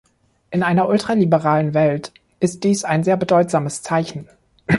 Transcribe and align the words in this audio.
In 0.49 0.63
einer 0.63 0.89
ultraliberalen 0.89 1.75
Welt 1.75 2.11
ist 2.39 2.63
dies 2.63 2.83
ein 2.85 3.03
sehr 3.03 3.17
bedeutsames 3.17 3.83
Zeichen. 3.83 4.27